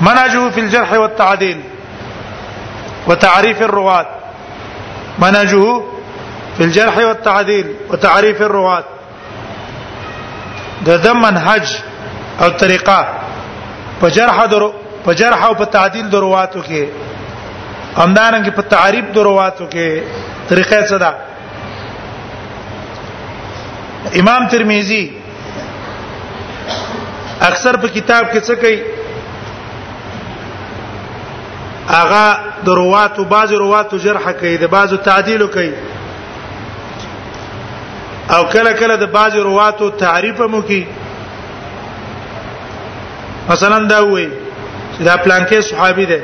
[0.00, 1.60] منهجه في الجرح والتعديل
[3.06, 4.06] وتعريف الرواة
[5.18, 5.82] منهجه
[6.56, 8.84] في الجرح والتعديل وتعريف الرواة
[10.86, 11.78] د دم منهج
[12.42, 13.00] او طریقه
[14.02, 14.72] په جرح درو
[15.04, 16.84] په او درواتو کې
[17.96, 19.86] همدارنګ په تعریف درواتو کې
[20.48, 21.10] طریقه څه ده
[24.22, 25.04] امام ترمذی
[27.48, 28.78] اکثر په کتاب کې څه کوي
[32.00, 32.26] اغا
[32.66, 35.70] درواتو بعض رواتو جرح کوي د بعضو تعدیل کوي
[38.34, 40.82] او کله کله د بعض رواتو تعریف مو کوي
[43.50, 44.28] مثلا دا وایي
[45.06, 46.18] دا پلانکې صحابي دی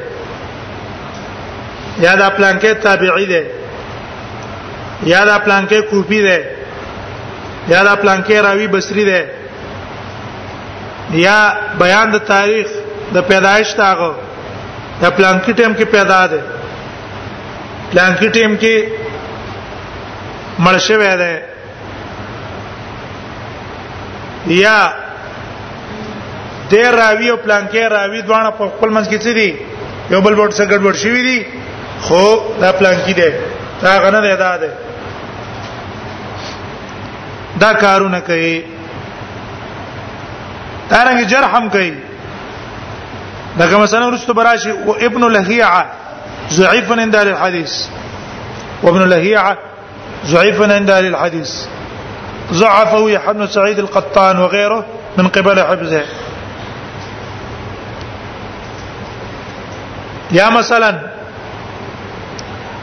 [2.04, 3.40] یا دا پلانکې تابعی دی
[5.10, 6.42] یا دا پلانکې کوفی دی
[7.72, 9.20] یا دا پلانکې راوی بصری دی
[11.24, 11.38] یا
[11.78, 12.66] بیان د تاریخ
[13.14, 14.12] د پیدایش تاغه
[15.00, 16.40] دا پلانکی ټیم کې پیدا دی
[17.90, 18.88] پلانکی ټیم کې
[20.58, 21.42] مرشه وې ده
[24.64, 24.78] یا
[26.70, 29.52] د راوی او پلانکی راوی دواړه په خپل منځ کې څه دي
[30.10, 31.38] یو بل ورته ګډوډ شوی دي
[32.02, 32.22] خو
[32.60, 33.28] دا پلان کې دی
[33.82, 34.66] دا غنه دی دا دی
[37.60, 38.64] دا کارونه کوي
[40.90, 41.94] تارنګ جرحم کوي
[43.58, 45.86] کوم مثلا ورستو براشي او ابن لهيعه
[46.50, 47.72] ضعيفا عند اهل الحديث
[48.82, 49.58] وابن لهيعه
[50.26, 51.50] ضعيفا عند اهل الحديث
[52.52, 54.84] ضعفه يحيى سعيد القطان وغيره
[55.18, 56.02] من قبل حفظه
[60.32, 61.15] يا مثلا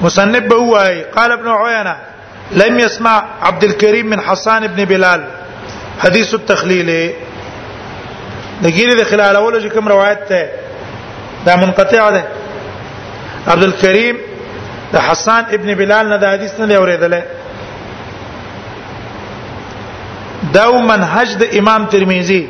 [0.03, 1.95] مصنف به وای قال ابن عيينة
[2.51, 5.21] لم يسمع عبد الكريم من حسان ابن بلال
[5.99, 6.89] حديث التخليل
[8.63, 9.35] د ګیره د خلال
[9.69, 10.47] كم کوم روایت ته
[11.45, 12.23] دا منقطع ده
[13.47, 14.17] عبد الكريم
[14.93, 17.21] د حسان ابن بلال نه دا حدیث نه اوریدل
[20.53, 22.47] دا منهج د امام ترمذی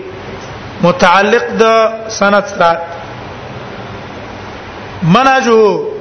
[0.83, 1.63] متعلق د
[2.09, 2.77] سند سره
[5.03, 5.92] منهجه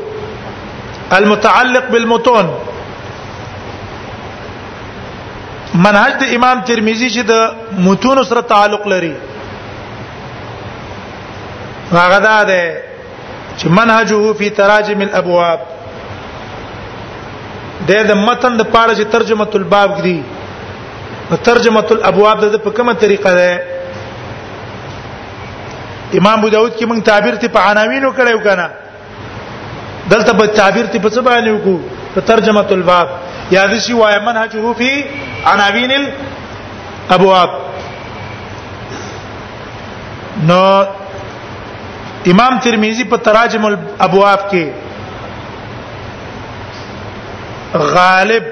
[1.18, 2.46] المتعلق بالمتون
[5.86, 9.12] منهج د امام ترمذی چې د متون سره تعلق لري
[11.92, 12.64] هغه دا ده
[13.58, 15.60] چې منهجه فی تراجم الابواب
[17.90, 23.34] د د متن د پاره چې ترجمه الباب کړي ترجمه الابواب د په کومه طریقه
[23.40, 23.50] ده
[26.18, 28.68] امام ابو داود کې موږ تعبیر ته په عناوینو کړو کنه
[30.10, 31.76] دلته په تعبیر تی په څه باندې وکړو
[32.14, 33.08] په ترجمه الباب
[33.54, 34.92] یا د شی وای منهجه فی
[35.52, 37.50] عناوین الابواب
[40.48, 40.62] نو
[42.32, 44.66] امام ترمذی په تراجم الابواب کې
[47.94, 48.44] غالب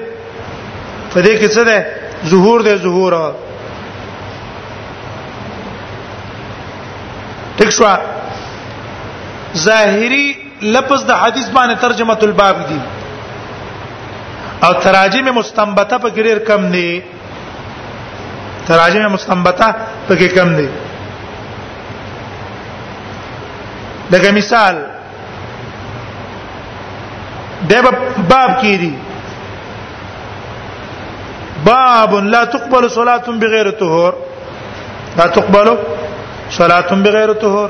[1.13, 1.77] په دې کې څه ده
[2.35, 3.13] ظهور ده ظهور
[7.57, 7.85] تک شو
[9.57, 10.25] ظاهری
[10.61, 12.79] لفظ د حدیث باندې ترجمه الباب دي
[14.65, 17.01] او تراجم مستنبته په ګډیر کم دي
[18.67, 19.67] تراجم مستنبته
[20.07, 20.67] په کې کم دي
[24.11, 24.75] لکه مثال
[27.69, 27.71] د
[28.29, 28.93] باب کې دي
[31.69, 34.13] باب لا تقبل صلاه بغیر طهور
[35.17, 35.71] لا تقبل
[36.57, 37.69] صلاه بغیر طهور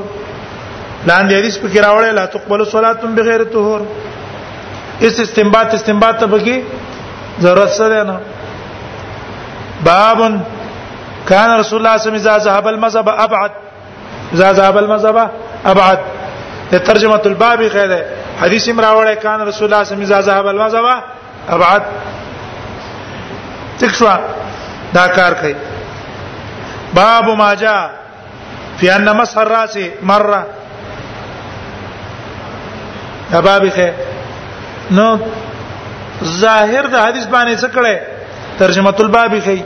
[1.07, 3.81] لاندې حدیث په کې راوړل لا تقبل صلاتم بغیر طهور
[5.07, 6.57] اس استنباط استنباط ته بګي
[7.45, 8.17] ضرورت سره نه
[9.87, 10.19] باب
[11.29, 13.51] كان رسول الله صلى الله عليه وسلم اذا ذهب المذهب ابعد
[14.33, 15.17] اذا ذهب المذهب
[15.73, 15.99] ابعد
[16.91, 17.99] ترجمه الباب غیره
[18.41, 21.03] حدیث امراوله کان رسول الله صلی الله علیه وسلم ذهب المذهب
[21.49, 21.83] ابعد
[23.79, 24.15] تخوا
[24.93, 25.55] دا کار کوي
[26.93, 27.81] باب ما جاء
[28.77, 29.77] في ان مسح الراس
[30.13, 30.43] مره
[33.39, 33.88] ابابخه
[34.97, 35.07] نو
[36.43, 37.95] ظاهر د حدیث باندې څه کړي
[38.61, 39.57] ترجمه البابخه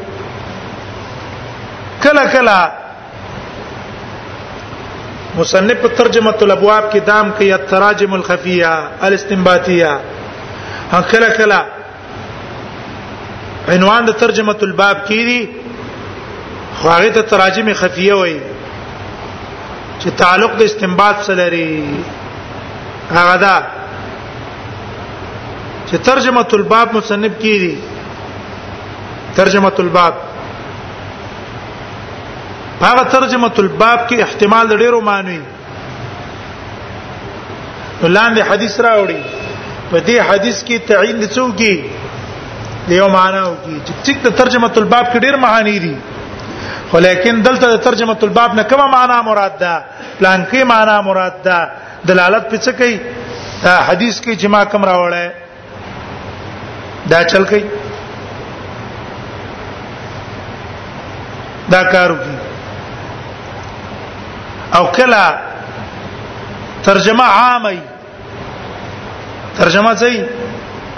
[2.03, 2.59] کلا کلا
[5.38, 8.74] مصنف ترجمه الابواب کې دام کې التراجم الخفيه
[9.07, 9.93] الاستنباطيه
[11.13, 11.61] کلا کلا
[13.74, 15.39] عنوان د ترجمه الباب کې دي
[16.80, 18.38] خو هغه ته تراجم خفيه وایي
[19.99, 21.72] چې تعلق د استنباط سره لري
[23.14, 23.51] هغه دا
[25.89, 27.76] چې ترجمه الباب مصنف کیږي
[29.41, 30.14] ترجمه الباب
[32.82, 35.39] هغه ترجمه الباب کې احتمال ډیرو معنی
[38.01, 39.20] ولاندې حدیث راوړي
[39.91, 41.76] په دې حدیث کې تعین څو کې
[42.89, 45.95] دیو معنا او کې چې ټیک د ترجمه الباب کې ډیر معانی دي
[46.91, 49.76] خو لیکن دلته د ترجمه الباب نه کومه معنا مراد ده
[50.20, 51.60] پلان کې معنا مراد ده
[52.10, 52.97] دلالت په څه کوي
[53.89, 55.32] حدیث کې جما کم راوړل
[57.12, 57.66] دا چل کوي
[61.74, 62.24] دا کار وکي
[64.78, 65.24] او کله
[66.88, 67.80] ترجمه عامي
[69.60, 70.14] ترجمه ځي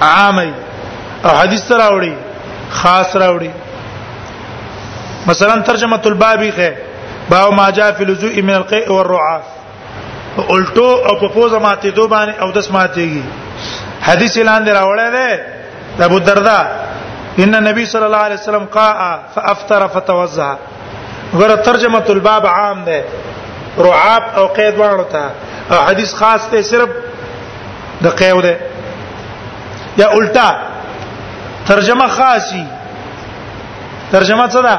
[0.02, 0.50] عامي
[1.26, 2.14] او حدیث راوړي
[2.80, 3.52] خاص راوړي
[5.30, 6.72] مثلا ترجمه البابي خه
[7.30, 9.46] باو ما جاء في الوضوء من القيء والرعاف
[10.42, 13.24] الټو او په پوزه ماته دو باندې او دس ماتيږي
[14.08, 15.38] حدیث لاندې راوړل دی
[16.04, 16.66] ابو الدرداء
[17.44, 20.56] ان النبي صلى الله عليه وسلم قاء فافطر فتوزع
[21.34, 23.04] غره ترجمه الباب عام ده
[23.80, 25.30] رعاب او قید ورته
[25.72, 26.90] او حدیث خاص ته صرف
[28.04, 28.58] د قیو ده
[29.98, 30.50] یا الټا
[31.68, 32.66] ترجمه خاصی
[34.12, 34.78] ترجمه څه ده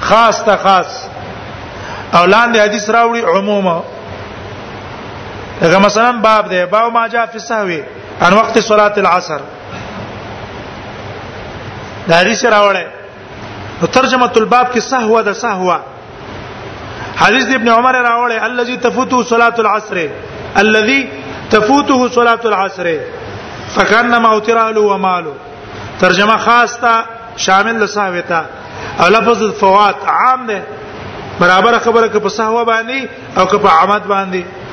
[0.00, 1.06] خاص ته خاص
[2.14, 3.80] او لاندې حدیث راوړي عموما
[5.62, 7.78] هغه مثلا باب دی باب ما جاء فی السهو
[8.26, 9.40] ان وقت صلاه العصر
[12.08, 12.84] دا حدیث راوړی
[13.82, 15.78] نو ترجمه الباب کې سهو ده سهو
[17.20, 20.02] حدیث ابن عمر راوړی الذي تفوته صلاه العصر
[20.64, 21.08] الذي
[21.50, 22.90] تفوته صلاه العصر
[23.76, 25.34] فكانما اوتر اهله وماله
[26.00, 27.04] ترجمه خاصه
[27.46, 28.42] شامل لسهو ته
[29.00, 30.62] او لفظ الفوات عام ده
[31.40, 34.63] برابر خبره که په سهو باندې او که په عمد باندې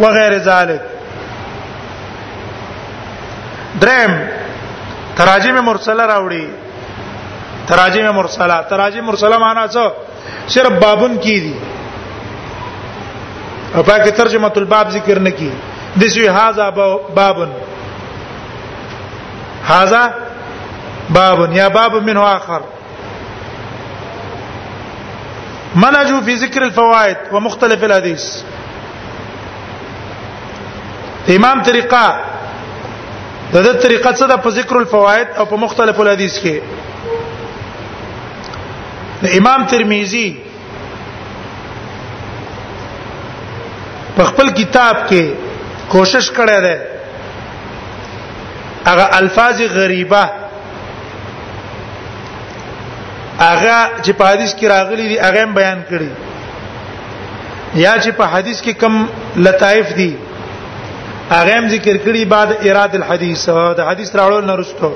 [0.00, 0.80] وغیر ذلک
[3.80, 4.14] درم
[5.16, 6.48] تراجم مرسله راوړي
[7.68, 9.92] تراجم مرسله تراجم مرسله معنا څه
[10.48, 11.54] صرف بابون کی دي
[13.74, 15.50] او پاکه ترجمه الباب ذکر نه کی
[16.00, 16.70] دس وی هاذا
[17.14, 17.48] بابن
[19.68, 20.10] هاذا
[21.10, 22.60] باب یا باب منه آخر
[25.74, 28.42] منهج في ذكر الفوائد ومختلف الحديث
[31.28, 32.16] امام طریقه
[33.52, 36.56] د دې طریقه څه ده په ذکر الفوائد او په مختلفو حدیث کې
[39.22, 40.30] د امام ترمذی
[44.16, 45.24] په خپل کتاب کې
[45.94, 46.78] کوشش کړی دی
[48.88, 50.24] هغه الفاظ غریبه
[53.38, 56.12] هغه چې په حدیث کې راغلي دي هغه بیان کړي
[57.74, 58.94] یا چې په حدیث کې کم
[59.46, 60.12] لطائف دي
[61.32, 64.90] هغه هم ذکر کړي بعد اراد الحديث د حدیث راوړل نرستو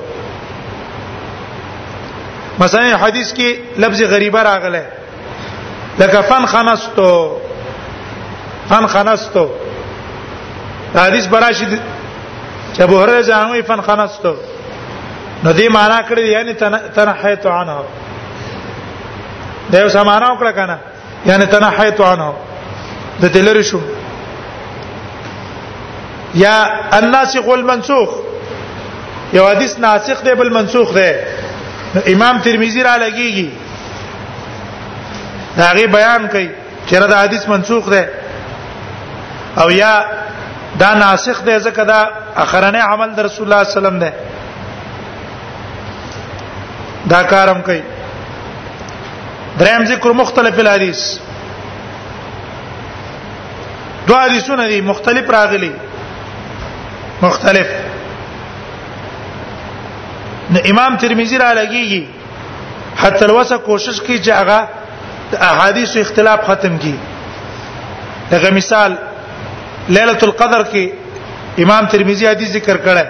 [2.59, 4.85] مثلا حدیث کې لفظ غریبه راغله
[5.99, 7.11] لکه فن خنستو
[8.69, 9.45] فن خنستو
[10.95, 11.71] حدیث براشد
[12.73, 14.33] چې ابو هرره ځانوي فن خنستو
[15.43, 16.53] نو دې معنا کړی یعنی
[16.99, 17.77] تنحیت عنه
[19.71, 20.79] دا یو سمانه وکړه کنه
[21.31, 22.33] یعنی تنحیت عنه
[23.21, 23.79] د تلری شو
[26.33, 28.09] یا الناسخ والمنسوخ
[29.33, 31.11] یو حدیث ناسخ دی بل منسوخ دی
[32.13, 33.47] امام ترمذی را لګیږي
[35.57, 36.49] دا غي بیان کوي
[36.89, 38.01] چې دا حدیث منسوخ دی
[39.57, 40.03] او یا
[40.79, 42.07] دا ناسخ دی ځکه دا
[42.43, 44.11] اخرنه عمل در رسول الله صلی الله علیه وسلم دی
[47.09, 47.81] دا کارم کوي
[49.59, 51.03] دریم ذکر مختلف الحدیث
[54.07, 55.71] دو حدیثونه دي مختلف راغلي
[57.21, 57.67] مختلف
[60.53, 62.01] نو امام ترمذی را لګیږي
[63.03, 64.67] حتی الوسه کوشش کوي چې هغه
[65.31, 66.95] د احادیث اختلاف ختم کړي
[68.31, 68.97] دغه مثال
[69.89, 70.89] ليله القدر کې
[71.65, 73.05] امام ترمذی حدیث ذکر کړه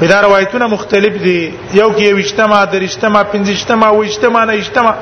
[0.00, 4.94] دا روایتونه مختلف دي یو کې وشتمه درشتمه پنځشتمه وشتمه نه اجتماع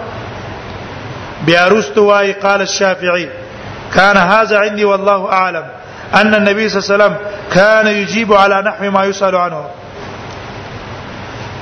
[1.47, 3.29] بیا رستو وايي قال الشافعي
[3.95, 5.65] كان هذا عندي والله اعلم
[6.15, 7.17] ان النبي صلى الله عليه وسلم
[7.53, 9.65] كان يجيب على نحو ما يسال عنه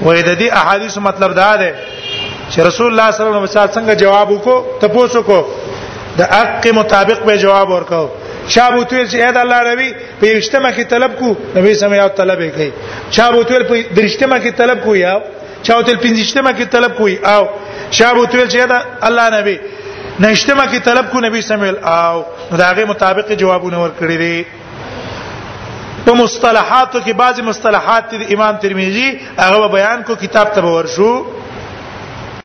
[0.00, 1.74] واذا دي احاديث مطلب دا ده
[2.50, 5.38] چې رسول الله صلی الله علیه وسلم څنګه جواب وکړو تپوسو کو
[6.18, 8.06] د حق مطابق به جواب ورکاو
[8.54, 9.88] شابو تویل چې اې د الله ربي
[10.20, 12.70] په اجتماع کې طلب کو نبی سمیا طلب یې کوي
[13.16, 15.14] شابو تویل په درشتمه کې طلب کو یا
[15.62, 17.42] چاو تل پنځشتمه کې طلب کوي او
[17.98, 18.78] شابو تویل چې دا
[19.08, 19.56] الله نبی
[20.20, 22.22] نشتمه کې طلب کو نبی سمیل او
[22.60, 24.46] داغه مطابق جوابونه ورکړي دي
[26.06, 29.08] په مصطلحاتو کې بعضی مصطلحات د امام ترمذی
[29.40, 31.12] هغه بیان کو کتاب ته ورشو